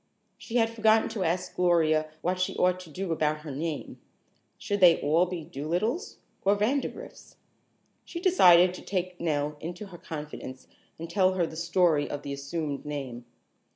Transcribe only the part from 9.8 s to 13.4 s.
her confidence and tell her the story of the assumed name.